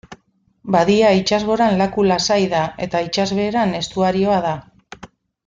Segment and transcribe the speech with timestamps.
[0.75, 4.57] Badia itsasgoran laku lasai da eta itsasbeheran estuarioa da.